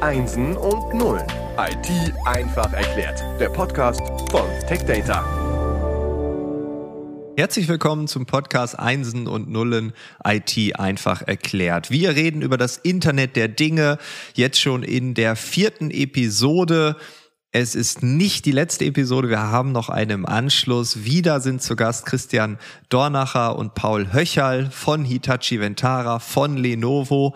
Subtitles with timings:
[0.00, 1.26] Einsen und Nullen.
[1.58, 3.20] IT einfach erklärt.
[3.40, 5.24] Der Podcast von TechData.
[7.36, 9.92] Herzlich willkommen zum Podcast Einsen und Nullen
[10.24, 11.90] IT einfach erklärt.
[11.90, 13.98] Wir reden über das Internet der Dinge
[14.34, 16.94] jetzt schon in der vierten Episode.
[17.50, 19.28] Es ist nicht die letzte Episode.
[19.28, 21.04] Wir haben noch eine im Anschluss.
[21.04, 22.58] Wieder sind zu Gast Christian
[22.88, 27.34] Dornacher und Paul Höcherl von Hitachi Ventara, von Lenovo.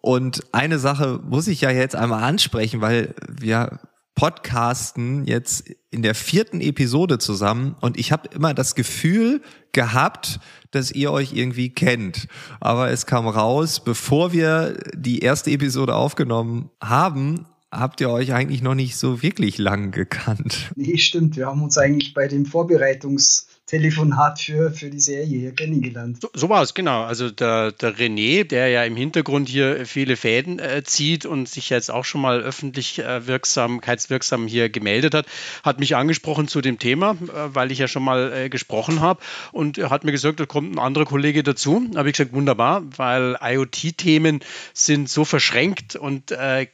[0.00, 3.80] Und eine Sache muss ich ja jetzt einmal ansprechen, weil wir
[4.14, 9.40] podcasten jetzt in der vierten Episode zusammen und ich habe immer das Gefühl
[9.72, 10.38] gehabt,
[10.70, 12.28] dass ihr euch irgendwie kennt.
[12.60, 18.62] Aber es kam raus, bevor wir die erste Episode aufgenommen haben, habt ihr euch eigentlich
[18.62, 20.72] noch nicht so wirklich lang gekannt.
[20.76, 21.36] Nee, stimmt.
[21.36, 26.18] Wir haben uns eigentlich bei dem Vorbereitungs- Telefonat für, für die Serie hier kennengelernt.
[26.20, 27.04] So, so war es, genau.
[27.04, 31.70] Also der, der René, der ja im Hintergrund hier viele Fäden äh, zieht und sich
[31.70, 35.24] jetzt auch schon mal öffentlich äh, wirksamkeitswirksam hier gemeldet hat,
[35.62, 39.22] hat mich angesprochen zu dem Thema, äh, weil ich ja schon mal äh, gesprochen habe
[39.52, 41.82] und er hat mir gesagt, da kommt ein anderer Kollege dazu.
[41.92, 44.40] Da habe ich gesagt, wunderbar, weil IoT-Themen
[44.74, 46.66] sind so verschränkt und äh,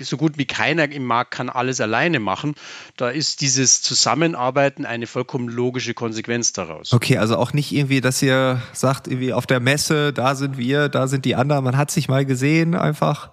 [0.00, 2.56] so gut wie keiner im Markt kann alles alleine machen.
[2.96, 6.92] Da ist dieses Zusammenarbeiten eine vollkommen logische Konsequenz Konsequenz daraus.
[6.92, 10.88] Okay, also auch nicht irgendwie, dass ihr sagt, irgendwie auf der Messe, da sind wir,
[10.88, 13.30] da sind die anderen, man hat sich mal gesehen einfach.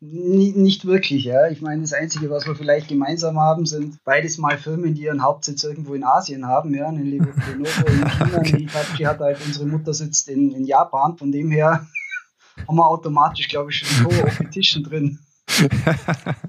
[0.00, 1.48] Nicht wirklich, ja.
[1.48, 5.22] Ich meine, das Einzige, was wir vielleicht gemeinsam haben, sind beides mal Firmen, die ihren
[5.22, 6.88] Hauptsitz irgendwo in Asien haben, ja.
[6.88, 8.58] Eine Lenovo in China, okay.
[8.58, 11.16] Hitachi hat halt unsere Mutter sitzt in, in Japan.
[11.16, 11.86] Von dem her
[12.68, 15.18] haben wir automatisch, glaube ich, schon Co-Opetition drin.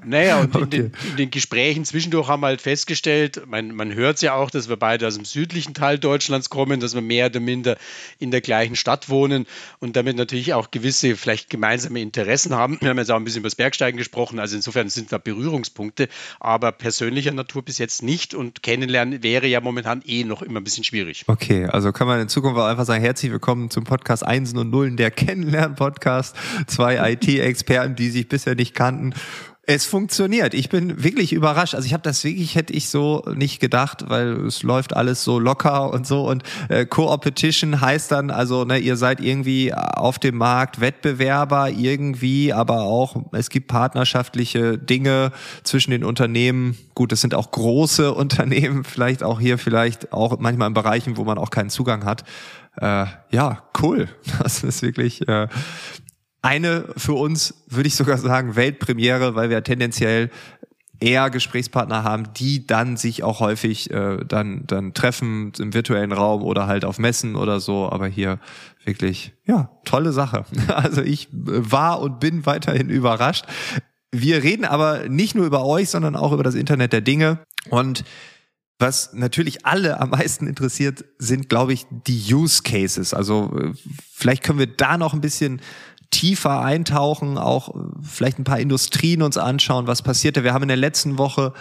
[0.05, 0.63] Naja, und okay.
[0.63, 4.33] in, den, in, den, Gesprächen zwischendurch haben wir halt festgestellt, man, man hört es ja
[4.33, 7.77] auch, dass wir beide aus dem südlichen Teil Deutschlands kommen, dass wir mehr oder minder
[8.19, 9.45] in der gleichen Stadt wohnen
[9.79, 12.77] und damit natürlich auch gewisse, vielleicht gemeinsame Interessen haben.
[12.81, 16.07] Wir haben jetzt auch ein bisschen über das Bergsteigen gesprochen, also insofern sind da Berührungspunkte,
[16.39, 20.63] aber persönlicher Natur bis jetzt nicht und kennenlernen wäre ja momentan eh noch immer ein
[20.63, 21.25] bisschen schwierig.
[21.27, 24.69] Okay, also kann man in Zukunft auch einfach sagen, herzlich willkommen zum Podcast Einsen und
[24.69, 26.35] Nullen, der Kennenlernen-Podcast.
[26.67, 29.13] Zwei IT-Experten, die sich bisher nicht kannten kannten.
[29.67, 30.53] Es funktioniert.
[30.53, 31.73] Ich bin wirklich überrascht.
[31.73, 35.39] Also ich habe das wirklich, hätte ich so nicht gedacht, weil es läuft alles so
[35.39, 36.29] locker und so.
[36.29, 42.53] Und äh, Co-Opetition heißt dann, also ne, ihr seid irgendwie auf dem Markt Wettbewerber irgendwie,
[42.53, 45.31] aber auch es gibt partnerschaftliche Dinge
[45.63, 46.77] zwischen den Unternehmen.
[46.93, 51.23] Gut, es sind auch große Unternehmen, vielleicht auch hier, vielleicht auch manchmal in Bereichen, wo
[51.23, 52.23] man auch keinen Zugang hat.
[52.79, 54.09] Äh, ja, cool.
[54.43, 55.47] Das ist wirklich äh,
[56.45, 60.29] eine für uns, würde ich sogar sagen, Weltpremiere, weil wir tendenziell
[60.99, 66.43] eher Gesprächspartner haben, die dann sich auch häufig äh, dann dann treffen im virtuellen Raum
[66.43, 67.89] oder halt auf Messen oder so.
[67.89, 68.39] Aber hier
[68.85, 70.45] wirklich ja tolle Sache.
[70.67, 73.45] Also ich war und bin weiterhin überrascht.
[74.11, 77.39] Wir reden aber nicht nur über euch, sondern auch über das Internet der Dinge
[77.69, 78.05] und
[78.77, 83.13] was natürlich alle am meisten interessiert, sind, glaube ich, die Use Cases.
[83.13, 83.71] Also äh,
[84.11, 85.61] vielleicht können wir da noch ein bisschen
[86.15, 90.45] tiefer eintauchen, auch vielleicht ein paar Industrien uns anschauen, was passierte.
[90.45, 91.51] Wir haben in der letzten Woche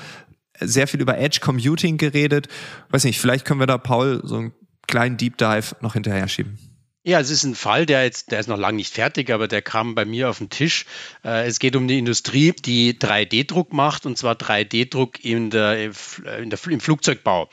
[0.60, 2.47] sehr viel über Edge Computing geredet.
[2.91, 4.53] Weiß nicht, vielleicht können wir da Paul so einen
[4.87, 6.56] kleinen Deep Dive noch hinterher schieben.
[7.03, 9.60] Ja, es ist ein Fall, der jetzt, der ist noch lange nicht fertig, aber der
[9.60, 10.87] kam bei mir auf den Tisch.
[11.22, 15.93] Äh, es geht um die Industrie, die 3D-Druck macht, und zwar 3D-Druck in der,
[16.38, 17.50] in der, im Flugzeugbau.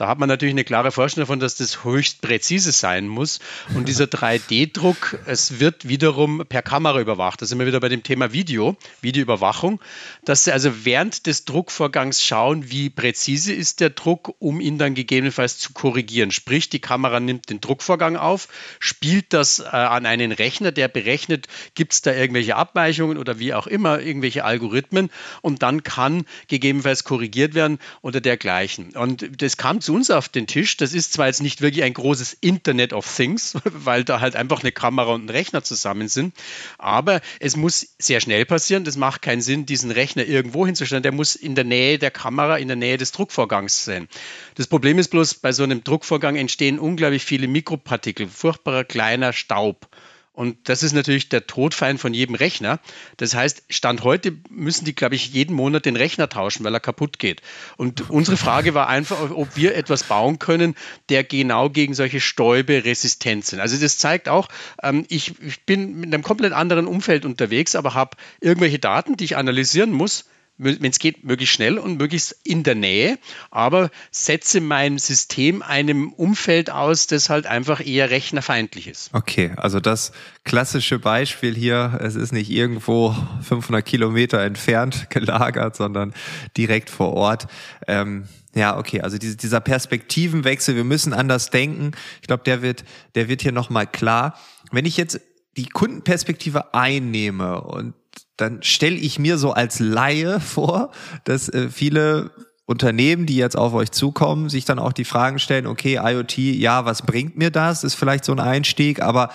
[0.00, 3.38] Da hat man natürlich eine klare Vorstellung davon, dass das höchst präzise sein muss.
[3.74, 7.42] Und dieser 3D-Druck, es wird wiederum per Kamera überwacht.
[7.42, 9.78] Da sind wir wieder bei dem Thema Video, Videoüberwachung,
[10.24, 14.94] dass sie also während des Druckvorgangs schauen, wie präzise ist der Druck, um ihn dann
[14.94, 16.30] gegebenenfalls zu korrigieren.
[16.30, 21.46] Sprich, die Kamera nimmt den Druckvorgang auf, spielt das äh, an einen Rechner, der berechnet,
[21.74, 25.10] gibt es da irgendwelche Abweichungen oder wie auch immer, irgendwelche Algorithmen
[25.42, 28.96] und dann kann gegebenenfalls korrigiert werden oder dergleichen.
[28.96, 30.76] Und das kam zu zu uns auf den Tisch.
[30.76, 34.60] Das ist zwar jetzt nicht wirklich ein großes Internet of Things, weil da halt einfach
[34.60, 36.32] eine Kamera und ein Rechner zusammen sind,
[36.78, 38.84] aber es muss sehr schnell passieren.
[38.84, 41.02] Das macht keinen Sinn, diesen Rechner irgendwo hinzustellen.
[41.02, 44.08] Der muss in der Nähe der Kamera, in der Nähe des Druckvorgangs sein.
[44.54, 49.88] Das Problem ist bloß, bei so einem Druckvorgang entstehen unglaublich viele Mikropartikel, furchtbarer kleiner Staub.
[50.32, 52.78] Und das ist natürlich der Todfeind von jedem Rechner.
[53.16, 56.80] Das heißt, Stand heute müssen die, glaube ich, jeden Monat den Rechner tauschen, weil er
[56.80, 57.42] kaputt geht.
[57.76, 60.76] Und unsere Frage war einfach, ob wir etwas bauen können,
[61.08, 63.60] der genau gegen solche Stäube resistent sind.
[63.60, 64.48] Also das zeigt auch,
[64.82, 69.24] ähm, ich, ich bin mit einem komplett anderen Umfeld unterwegs, aber habe irgendwelche Daten, die
[69.24, 70.26] ich analysieren muss
[70.62, 73.18] wenn es geht, möglichst schnell und möglichst in der Nähe,
[73.50, 79.10] aber setze mein System einem Umfeld aus, das halt einfach eher rechnerfeindlich ist.
[79.14, 80.12] Okay, also das
[80.44, 86.12] klassische Beispiel hier, es ist nicht irgendwo 500 Kilometer entfernt gelagert, sondern
[86.56, 87.46] direkt vor Ort.
[87.86, 88.24] Ähm,
[88.54, 91.92] ja, okay, also diese, dieser Perspektivenwechsel, wir müssen anders denken.
[92.20, 92.84] Ich glaube, der wird,
[93.14, 94.38] der wird hier nochmal klar.
[94.72, 95.20] Wenn ich jetzt
[95.56, 97.94] die Kundenperspektive einnehme und
[98.40, 100.90] dann stelle ich mir so als Laie vor,
[101.24, 102.30] dass äh, viele
[102.66, 106.84] Unternehmen, die jetzt auf euch zukommen, sich dann auch die Fragen stellen, okay, IoT, ja,
[106.84, 107.82] was bringt mir das?
[107.82, 109.30] Ist vielleicht so ein Einstieg, aber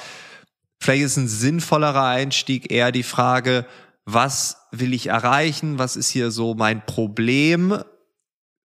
[0.80, 3.66] vielleicht ist ein sinnvollerer Einstieg eher die Frage,
[4.06, 5.80] was will ich erreichen?
[5.80, 7.78] Was ist hier so mein Problem?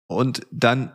[0.07, 0.91] Und dann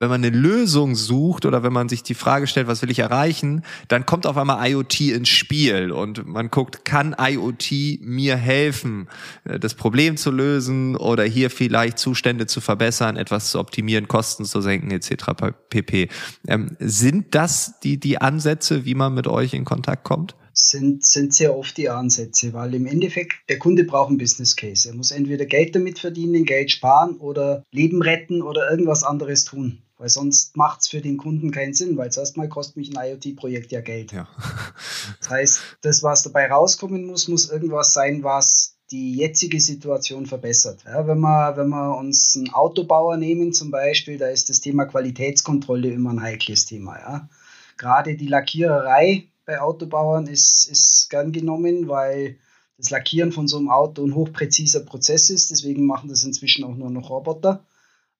[0.00, 3.00] wenn man eine Lösung sucht oder wenn man sich die Frage stellt, was will ich
[3.00, 9.08] erreichen, dann kommt auf einmal IoT ins Spiel und man guckt, kann IoT mir helfen,
[9.44, 14.44] äh, das Problem zu lösen oder hier vielleicht Zustände zu verbessern, etwas zu optimieren, Kosten
[14.44, 15.52] zu senken etc.
[15.68, 16.08] pp.
[16.46, 20.34] Ähm, sind das die, die Ansätze, wie man mit euch in Kontakt kommt?
[20.58, 24.88] Sind, sind sehr oft die Ansätze, weil im Endeffekt der Kunde braucht einen Business Case.
[24.88, 29.82] Er muss entweder Geld damit verdienen, Geld sparen oder Leben retten oder irgendwas anderes tun.
[29.98, 33.10] Weil sonst macht es für den Kunden keinen Sinn, weil zuerst mal kostet mich ein
[33.10, 34.12] IoT-Projekt ja Geld.
[34.12, 34.28] Ja.
[35.20, 40.80] das heißt, das, was dabei rauskommen muss, muss irgendwas sein, was die jetzige Situation verbessert.
[40.86, 44.86] Ja, wenn, wir, wenn wir uns einen Autobauer nehmen zum Beispiel, da ist das Thema
[44.86, 46.98] Qualitätskontrolle immer ein heikles Thema.
[46.98, 47.28] Ja.
[47.76, 52.38] Gerade die Lackiererei bei Autobauern ist, ist gern genommen, weil
[52.76, 55.50] das Lackieren von so einem Auto ein hochpräziser Prozess ist.
[55.50, 57.64] Deswegen machen das inzwischen auch nur noch Roboter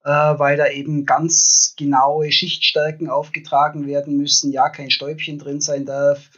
[0.04, 5.84] äh, weil da eben ganz genaue Schichtstärken aufgetragen werden müssen, ja, kein Stäubchen drin sein
[5.84, 6.30] darf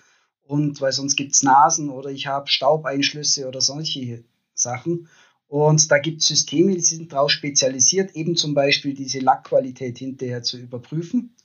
[0.42, 5.08] und weil sonst gibt es Nasen oder ich habe Staubeinschlüsse oder solche Sachen.
[5.46, 10.42] Und da gibt es Systeme, die sind darauf spezialisiert, eben zum Beispiel diese Lackqualität hinterher
[10.42, 11.36] zu überprüfen.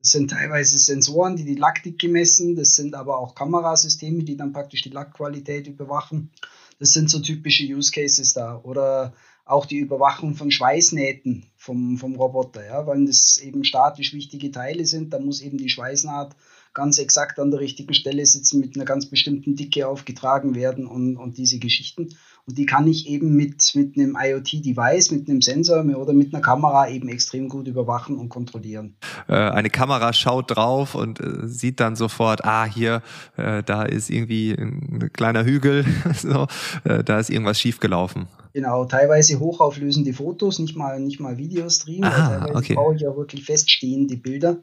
[0.00, 2.54] Das sind teilweise Sensoren, die die Lackdicke messen.
[2.54, 6.30] Das sind aber auch Kamerasysteme, die dann praktisch die Lackqualität überwachen.
[6.78, 8.60] Das sind so typische Use Cases da.
[8.62, 9.12] Oder
[9.44, 14.84] auch die Überwachung von Schweißnähten vom, vom Roboter, ja, weil das eben statisch wichtige Teile
[14.84, 15.12] sind.
[15.12, 16.36] Da muss eben die Schweißnaht
[16.78, 21.16] ganz exakt an der richtigen Stelle sitzen, mit einer ganz bestimmten Dicke aufgetragen werden und,
[21.16, 22.10] und diese Geschichten.
[22.46, 26.40] Und die kann ich eben mit, mit einem IoT-Device, mit einem Sensor oder mit einer
[26.40, 28.94] Kamera eben extrem gut überwachen und kontrollieren.
[29.26, 33.02] Äh, eine Kamera schaut drauf und äh, sieht dann sofort, ah, hier,
[33.36, 35.84] äh, da ist irgendwie ein kleiner Hügel,
[36.14, 36.46] so,
[36.84, 38.28] da ist irgendwas schiefgelaufen.
[38.54, 42.74] Genau, teilweise hochauflösende Fotos, nicht mal, nicht mal Videostream, ah, teilweise okay.
[42.74, 44.58] brauche ich ja wirklich feststehende Bilder.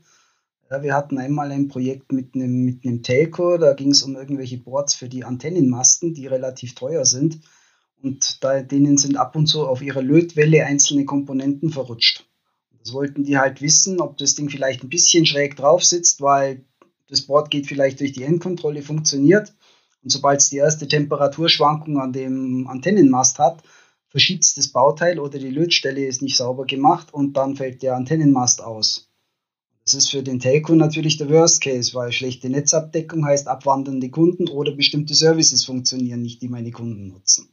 [0.72, 4.16] Ja, wir hatten einmal ein Projekt mit einem, mit einem Telco, da ging es um
[4.16, 7.40] irgendwelche Boards für die Antennenmasten, die relativ teuer sind.
[8.02, 12.26] Und da, denen sind ab und zu auf ihrer Lötwelle einzelne Komponenten verrutscht.
[12.80, 16.66] Das wollten die halt wissen, ob das Ding vielleicht ein bisschen schräg drauf sitzt, weil
[17.10, 19.54] das Board geht vielleicht durch die Endkontrolle, funktioniert.
[20.04, 23.62] Und sobald es die erste Temperaturschwankung an dem Antennenmast hat,
[24.10, 27.96] verschiebt es das Bauteil oder die Lötstelle ist nicht sauber gemacht und dann fällt der
[27.96, 29.12] Antennenmast aus.
[29.86, 34.50] Das ist für den Telco natürlich der Worst Case, weil schlechte Netzabdeckung heißt abwandernde Kunden
[34.50, 37.50] oder bestimmte Services funktionieren nicht, die meine Kunden nutzen.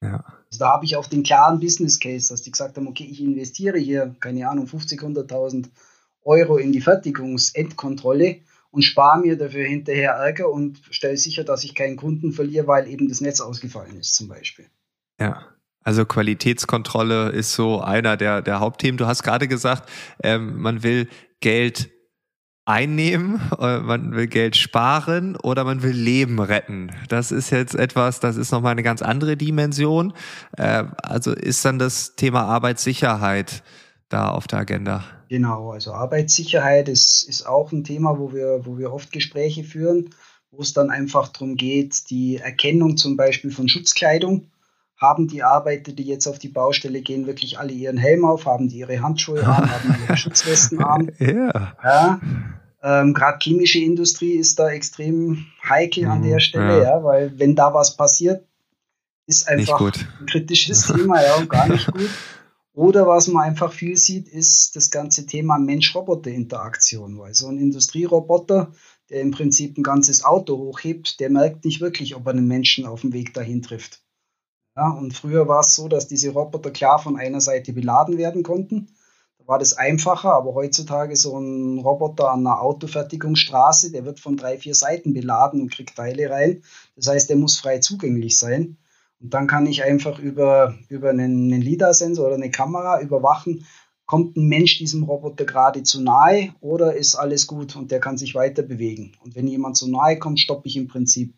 [0.00, 0.24] Ja.
[0.46, 3.20] Also da habe ich auch den klaren Business Case, dass die gesagt haben, okay, ich
[3.20, 5.70] investiere hier, keine Ahnung, 50, 100.000
[6.24, 8.40] Euro in die Fertigungsendkontrolle
[8.70, 12.88] und spare mir dafür hinterher Ärger und stelle sicher, dass ich keinen Kunden verliere, weil
[12.88, 14.66] eben das Netz ausgefallen ist zum Beispiel.
[15.18, 15.51] Ja.
[15.84, 18.98] Also Qualitätskontrolle ist so einer der, der Hauptthemen.
[18.98, 19.88] Du hast gerade gesagt,
[20.22, 21.08] ähm, man will
[21.40, 21.90] Geld
[22.64, 26.92] einnehmen, äh, man will Geld sparen oder man will Leben retten.
[27.08, 30.12] Das ist jetzt etwas, das ist nochmal eine ganz andere Dimension.
[30.56, 33.62] Äh, also ist dann das Thema Arbeitssicherheit
[34.08, 35.04] da auf der Agenda?
[35.28, 40.10] Genau, also Arbeitssicherheit ist, ist auch ein Thema, wo wir, wo wir oft Gespräche führen,
[40.50, 44.48] wo es dann einfach darum geht, die Erkennung zum Beispiel von Schutzkleidung.
[44.96, 48.46] Haben die Arbeiter, die jetzt auf die Baustelle gehen, wirklich alle ihren Helm auf?
[48.46, 49.70] Haben die ihre Handschuhe an?
[49.70, 51.10] haben ihre Schutzwesten an?
[51.18, 51.74] Ja.
[51.82, 52.20] ja.
[52.84, 56.96] Ähm, Gerade chemische Industrie ist da extrem heikel an der mhm, Stelle, ja.
[56.96, 57.04] ja.
[57.04, 58.44] weil wenn da was passiert,
[59.26, 62.10] ist einfach ein kritisches Thema ja, und gar nicht gut.
[62.74, 68.72] Oder was man einfach viel sieht, ist das ganze Thema Mensch-Roboter-Interaktion, weil so ein Industrieroboter,
[69.10, 72.86] der im Prinzip ein ganzes Auto hochhebt, der merkt nicht wirklich, ob er einen Menschen
[72.86, 74.00] auf dem Weg dahin trifft.
[74.74, 78.42] Ja, und früher war es so, dass diese Roboter klar von einer Seite beladen werden
[78.42, 78.88] konnten.
[79.38, 84.36] Da war das einfacher, aber heutzutage so ein Roboter an einer Autofertigungsstraße, der wird von
[84.36, 86.62] drei, vier Seiten beladen und kriegt Teile rein.
[86.96, 88.78] Das heißt, der muss frei zugänglich sein.
[89.20, 93.66] Und dann kann ich einfach über, über einen, einen LIDAR-Sensor oder eine Kamera überwachen,
[94.06, 98.18] kommt ein Mensch diesem Roboter gerade zu nahe oder ist alles gut und der kann
[98.18, 99.16] sich weiter bewegen.
[99.22, 101.34] Und wenn jemand zu nahe kommt, stoppe ich im Prinzip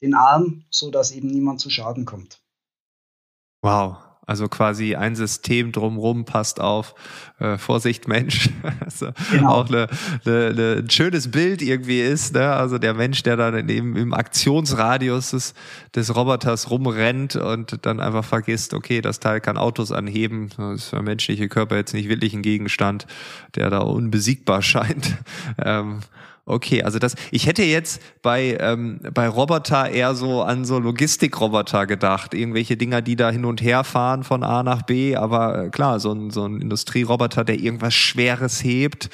[0.00, 2.43] den Arm, sodass eben niemand zu Schaden kommt.
[3.64, 6.94] Wow, also quasi ein System drumrum passt auf.
[7.38, 8.50] Äh, Vorsicht, Mensch.
[8.80, 9.48] also genau.
[9.48, 9.88] Auch eine,
[10.26, 12.34] eine, eine, ein schönes Bild irgendwie ist.
[12.34, 12.52] Ne?
[12.52, 15.54] Also der Mensch, der dann eben im Aktionsradius des,
[15.94, 20.50] des Roboters rumrennt und dann einfach vergisst, okay, das Teil kann Autos anheben.
[20.58, 23.06] Das ist für menschliche Körper jetzt nicht wirklich ein Gegenstand,
[23.54, 25.16] der da unbesiegbar scheint.
[25.56, 26.00] Ähm,
[26.46, 31.86] Okay, also das, ich hätte jetzt bei, ähm, bei Roboter eher so an so Logistikroboter
[31.86, 32.34] gedacht.
[32.34, 35.16] Irgendwelche Dinger, die da hin und her fahren von A nach B.
[35.16, 39.08] Aber äh, klar, so ein, so ein Industrieroboter, der irgendwas Schweres hebt.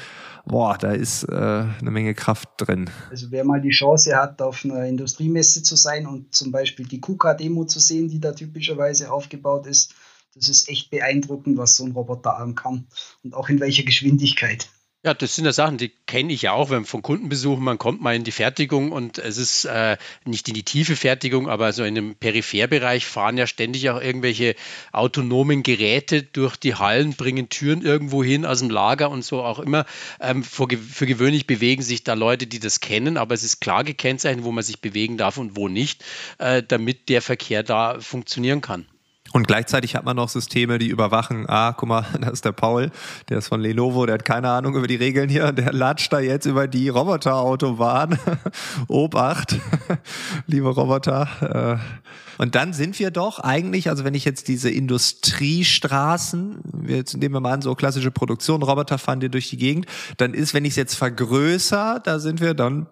[0.45, 2.91] Boah, da ist äh, eine Menge Kraft drin.
[3.11, 7.01] Also wer mal die Chance hat, auf einer Industriemesse zu sein und zum Beispiel die
[7.01, 9.95] KUKA-Demo zu sehen, die da typischerweise aufgebaut ist,
[10.35, 12.87] das ist echt beeindruckend, was so ein Roboterarm kann
[13.23, 14.69] und auch in welcher Geschwindigkeit.
[15.03, 18.03] Ja, das sind ja Sachen, die kenne ich ja auch, wenn von Kundenbesuchen, man kommt
[18.03, 21.85] mal in die Fertigung und es ist äh, nicht in die tiefe Fertigung, aber so
[21.85, 24.57] in dem Peripherbereich fahren ja ständig auch irgendwelche
[24.93, 29.59] autonomen Geräte durch die Hallen, bringen Türen irgendwo hin aus dem Lager und so auch
[29.59, 29.87] immer.
[30.21, 33.85] Ähm, für, für gewöhnlich bewegen sich da Leute, die das kennen, aber es ist klar
[33.85, 36.05] gekennzeichnet, wo man sich bewegen darf und wo nicht,
[36.37, 38.85] äh, damit der Verkehr da funktionieren kann.
[39.33, 42.91] Und gleichzeitig hat man noch Systeme, die überwachen, ah, guck mal, da ist der Paul,
[43.29, 46.21] der ist von Lenovo, der hat keine Ahnung über die Regeln hier, der latscht da
[46.21, 48.19] jetzt über die Roboterautobahn.
[48.89, 49.59] Obacht,
[50.47, 51.79] liebe Roboter.
[51.79, 52.43] Äh.
[52.43, 57.41] Und dann sind wir doch eigentlich, also wenn ich jetzt diese Industriestraßen, jetzt nehmen wir
[57.41, 60.71] mal an, so klassische Produktion, Roboter fahren dir durch die Gegend, dann ist, wenn ich
[60.71, 62.87] es jetzt vergrößere, da sind wir dann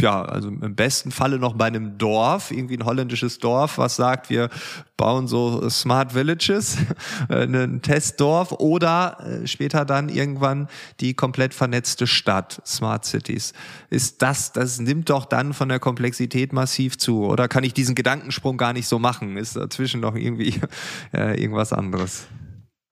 [0.00, 4.30] ja, also im besten Falle noch bei einem Dorf, irgendwie ein holländisches Dorf, was sagt,
[4.30, 4.48] wir
[4.96, 6.76] bauen so Smart Villages,
[7.28, 10.68] äh, ein Testdorf oder äh, später dann irgendwann
[11.00, 13.52] die komplett vernetzte Stadt, Smart Cities.
[13.88, 17.94] Ist das, das nimmt doch dann von der Komplexität massiv zu, oder kann ich diesen
[17.94, 19.36] Gedankensprung gar nicht so machen?
[19.36, 20.60] Ist dazwischen noch irgendwie
[21.12, 22.26] äh, irgendwas anderes?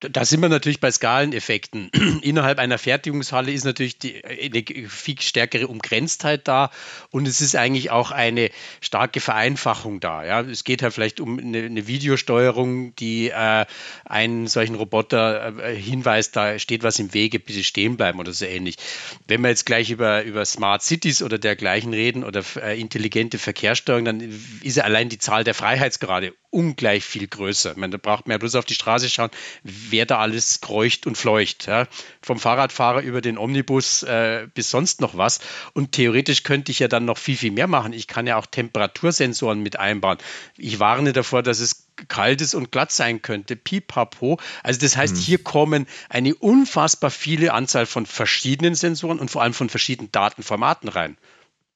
[0.00, 1.90] Da sind wir natürlich bei Skaleneffekten.
[2.22, 6.70] Innerhalb einer Fertigungshalle ist natürlich die, eine viel stärkere Umgrenztheit da
[7.10, 8.50] und es ist eigentlich auch eine
[8.80, 10.24] starke Vereinfachung da.
[10.24, 10.40] Ja?
[10.42, 13.66] Es geht halt vielleicht um eine, eine Videosteuerung, die äh,
[14.04, 18.44] einen solchen Roboter äh, hinweist, da steht was im Wege, bitte stehen bleiben oder so
[18.44, 18.76] ähnlich.
[19.26, 24.04] Wenn wir jetzt gleich über, über Smart Cities oder dergleichen reden oder äh, intelligente Verkehrssteuerung,
[24.04, 24.20] dann
[24.62, 27.72] ist ja allein die Zahl der Freiheitsgrade ungleich viel größer.
[27.72, 29.30] Ich meine, da braucht man ja bloß auf die Straße schauen,
[29.62, 31.66] wer da alles kreucht und fleucht.
[31.66, 31.86] Ja?
[32.22, 35.40] Vom Fahrradfahrer über den Omnibus äh, bis sonst noch was.
[35.74, 37.92] Und theoretisch könnte ich ja dann noch viel, viel mehr machen.
[37.92, 40.18] Ich kann ja auch Temperatursensoren mit einbauen.
[40.56, 43.56] Ich warne davor, dass es kalt ist und glatt sein könnte.
[43.56, 44.38] Pipapo.
[44.62, 45.22] Also das heißt, hm.
[45.22, 50.88] hier kommen eine unfassbar viele Anzahl von verschiedenen Sensoren und vor allem von verschiedenen Datenformaten
[50.88, 51.18] rein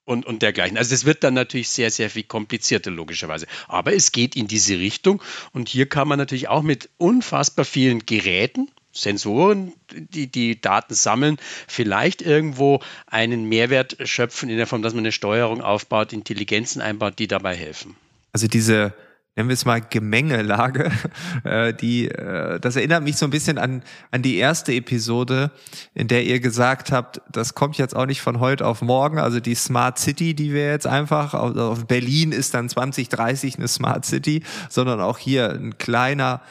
[0.04, 0.76] und, und dergleichen.
[0.76, 3.46] Also das wird dann natürlich sehr, sehr viel komplizierter, logischerweise.
[3.68, 8.04] Aber es geht in diese Richtung und hier kann man natürlich auch mit unfassbar vielen
[8.06, 14.92] Geräten, Sensoren, die die Daten sammeln, vielleicht irgendwo einen Mehrwert schöpfen in der Form, dass
[14.92, 17.96] man eine Steuerung aufbaut, Intelligenzen einbaut, die dabei helfen.
[18.32, 18.92] Also diese
[19.36, 20.90] nennen wir es mal Gemengelage,
[21.44, 25.50] äh, die, äh, das erinnert mich so ein bisschen an, an die erste Episode,
[25.94, 29.40] in der ihr gesagt habt, das kommt jetzt auch nicht von heute auf morgen, also
[29.40, 34.42] die Smart City, die wir jetzt einfach, auf Berlin ist dann 2030 eine Smart City,
[34.68, 36.42] sondern auch hier ein kleiner,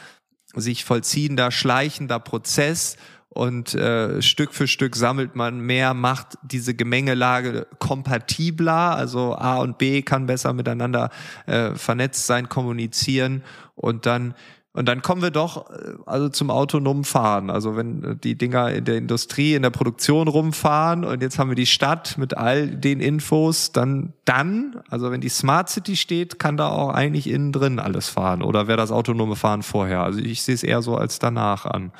[0.54, 2.96] sich vollziehender, schleichender Prozess,
[3.34, 9.78] und äh, Stück für Stück sammelt man mehr, macht diese Gemengelage kompatibler, also A und
[9.78, 11.08] B kann besser miteinander
[11.46, 13.42] äh, vernetzt sein, kommunizieren.
[13.74, 14.34] Und dann
[14.74, 17.50] und dann kommen wir doch äh, also zum autonomen Fahren.
[17.50, 21.50] Also wenn äh, die Dinger in der Industrie, in der Produktion rumfahren und jetzt haben
[21.50, 26.38] wir die Stadt mit all den Infos, dann, dann, also wenn die Smart City steht,
[26.38, 28.42] kann da auch eigentlich innen drin alles fahren.
[28.42, 30.02] Oder wäre das autonome Fahren vorher?
[30.02, 31.92] Also ich sehe es eher so als danach an.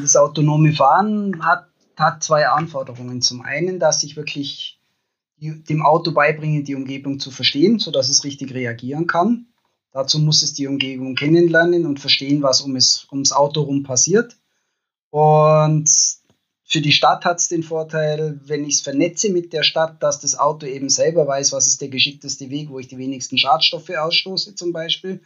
[0.00, 3.22] Das autonome Fahren hat, hat zwei Anforderungen.
[3.22, 4.80] Zum einen, dass ich wirklich
[5.38, 9.46] dem Auto beibringe, die Umgebung zu verstehen, sodass es richtig reagieren kann.
[9.96, 14.36] Dazu muss es die Umgebung kennenlernen und verstehen, was um es, ums Auto rum passiert.
[15.08, 15.88] Und
[16.64, 20.20] für die Stadt hat es den Vorteil, wenn ich es vernetze mit der Stadt, dass
[20.20, 23.88] das Auto eben selber weiß, was ist der geschickteste Weg, wo ich die wenigsten Schadstoffe
[23.88, 25.22] ausstoße zum Beispiel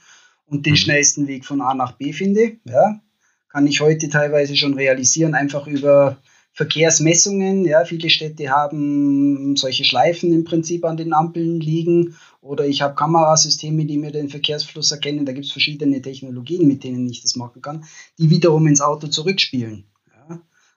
[0.47, 0.77] und den mhm.
[0.77, 2.59] schnellsten Weg von A nach B finde.
[2.63, 3.01] Ja,
[3.49, 6.19] kann ich heute teilweise schon realisieren, einfach über
[6.61, 7.65] Verkehrsmessungen.
[7.65, 12.17] Ja, viele Städte haben solche Schleifen im Prinzip an den Ampeln liegen.
[12.43, 15.25] Oder ich habe Kamerasysteme, die mir den Verkehrsfluss erkennen.
[15.25, 17.85] Da gibt es verschiedene Technologien, mit denen ich das machen kann,
[18.19, 19.85] die wiederum ins Auto zurückspielen.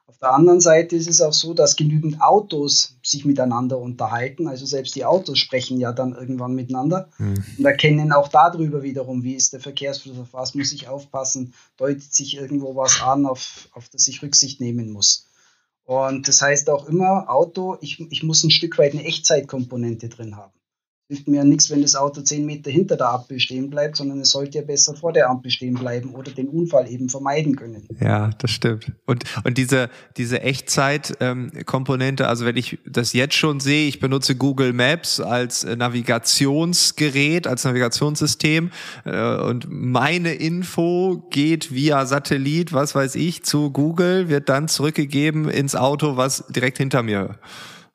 [0.08, 4.48] Auf der anderen Seite ist es auch so, dass genügend Autos sich miteinander unterhalten.
[4.48, 7.44] Also selbst die Autos sprechen ja dann irgendwann miteinander mhm.
[7.58, 12.13] und erkennen auch darüber wiederum, wie ist der Verkehrsfluss, auf was muss ich aufpassen, deutet
[12.13, 15.28] sich irgendwo was an, auf, auf das ich Rücksicht nehmen muss.
[15.86, 20.38] Und das heißt auch immer, Auto, ich, ich muss ein Stück weit eine Echtzeitkomponente drin
[20.38, 20.54] haben
[21.10, 24.22] hilft mir ja nichts, wenn das Auto zehn Meter hinter der Ampel stehen bleibt, sondern
[24.22, 27.88] es sollte ja besser vor der Ampel stehen bleiben oder den Unfall eben vermeiden können.
[28.00, 28.92] Ja, das stimmt.
[29.06, 34.72] Und, und diese, diese Echtzeit-Komponente, also wenn ich das jetzt schon sehe, ich benutze Google
[34.72, 38.72] Maps als äh, Navigationsgerät, als Navigationssystem
[39.06, 45.50] äh, und meine Info geht via Satellit, was weiß ich, zu Google, wird dann zurückgegeben
[45.50, 47.38] ins Auto, was direkt hinter mir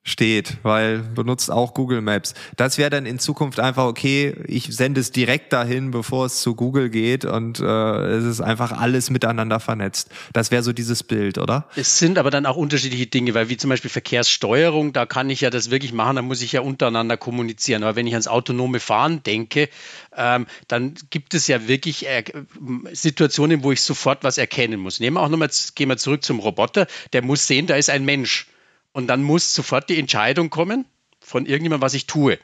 [0.09, 2.33] steht, weil benutzt auch Google Maps.
[2.57, 6.55] Das wäre dann in Zukunft einfach okay, ich sende es direkt dahin, bevor es zu
[6.55, 10.09] Google geht und äh, es ist einfach alles miteinander vernetzt.
[10.33, 11.67] Das wäre so dieses Bild, oder?
[11.75, 15.41] Es sind aber dann auch unterschiedliche Dinge, weil wie zum Beispiel Verkehrssteuerung, da kann ich
[15.41, 17.83] ja das wirklich machen, da muss ich ja untereinander kommunizieren.
[17.83, 19.69] Aber wenn ich ans autonome Fahren denke,
[20.15, 22.23] ähm, dann gibt es ja wirklich äh,
[22.91, 24.99] Situationen, wo ich sofort was erkennen muss.
[24.99, 28.05] Nehmen wir auch nochmal, gehen wir zurück zum Roboter, der muss sehen, da ist ein
[28.05, 28.47] Mensch.
[28.99, 30.83] Und dann muss sofort die Entscheidung kommen
[31.21, 32.37] von irgendjemandem, was ich tue.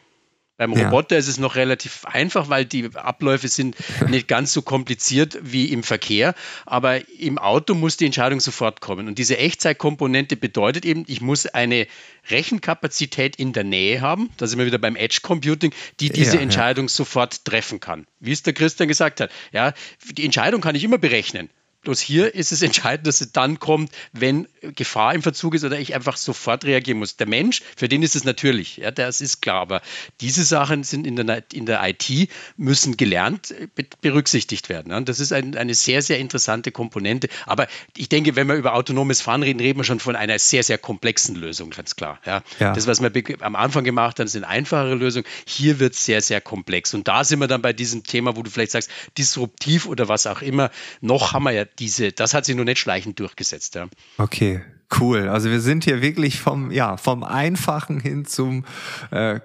[0.55, 1.19] Beim Roboter ja.
[1.19, 3.75] ist es noch relativ einfach, weil die Abläufe sind
[4.07, 6.33] nicht ganz so kompliziert wie im Verkehr.
[6.65, 9.09] Aber im Auto muss die Entscheidung sofort kommen.
[9.09, 11.87] Und diese Echtzeitkomponente bedeutet eben, ich muss eine
[12.29, 14.29] Rechenkapazität in der Nähe haben.
[14.37, 16.89] Da sind wir wieder beim Edge Computing, die diese ja, Entscheidung ja.
[16.89, 18.07] sofort treffen kann.
[18.21, 19.31] Wie es der Christian gesagt hat.
[19.51, 19.73] Ja,
[20.09, 21.49] die Entscheidung kann ich immer berechnen.
[21.85, 25.79] Bloß hier ist es entscheidend, dass es dann kommt, wenn Gefahr im Verzug ist oder
[25.79, 27.15] ich einfach sofort reagieren muss.
[27.15, 29.81] Der Mensch, für den ist es natürlich, ja, das ist klar, aber
[30.19, 33.53] diese Sachen sind in der, in der IT, müssen gelernt
[34.01, 34.91] berücksichtigt werden.
[34.91, 34.99] Ja.
[35.01, 37.29] Das ist ein, eine sehr, sehr interessante Komponente.
[37.45, 40.63] Aber ich denke, wenn wir über autonomes Fahren reden, reden wir schon von einer sehr,
[40.63, 42.19] sehr komplexen Lösung, ganz klar.
[42.25, 42.43] Ja.
[42.59, 42.73] ja.
[42.73, 43.11] Das, was wir
[43.41, 45.25] am Anfang gemacht haben, sind einfachere Lösungen.
[45.45, 46.93] Hier wird es sehr, sehr komplex.
[46.93, 50.25] Und da sind wir dann bei diesem Thema, wo du vielleicht sagst, disruptiv oder was
[50.25, 50.71] auch immer.
[51.01, 53.75] Noch haben wir ja diese, das hat sich nur nicht schleichend durchgesetzt.
[53.75, 53.87] Ja.
[54.17, 54.61] Okay,
[54.99, 55.29] cool.
[55.29, 58.65] Also wir sind hier wirklich vom, ja, vom Einfachen hin zum
[59.11, 59.39] äh,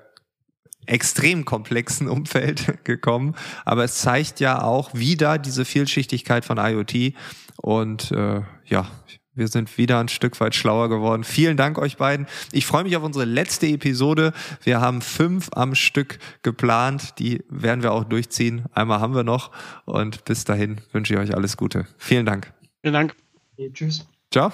[0.86, 3.34] extrem komplexen Umfeld gekommen.
[3.64, 7.14] Aber es zeigt ja auch wieder diese Vielschichtigkeit von IoT.
[7.56, 8.90] Und äh, ja,
[9.34, 11.24] wir sind wieder ein Stück weit schlauer geworden.
[11.24, 12.26] Vielen Dank euch beiden.
[12.52, 14.32] Ich freue mich auf unsere letzte Episode.
[14.62, 17.18] Wir haben fünf am Stück geplant.
[17.18, 18.64] Die werden wir auch durchziehen.
[18.72, 19.50] Einmal haben wir noch.
[19.84, 21.86] Und bis dahin wünsche ich euch alles Gute.
[21.96, 22.52] Vielen Dank.
[22.82, 23.14] Vielen Dank.
[23.54, 24.06] Okay, tschüss.
[24.30, 24.52] Ciao.